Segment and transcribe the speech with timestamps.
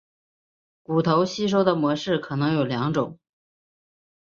[0.81, 3.19] 骨头吸收的模式可能有两种。